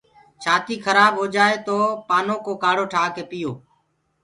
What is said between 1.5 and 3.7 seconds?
تو پآنو ڪو ڪآڙهو ٺآڪي پيو۔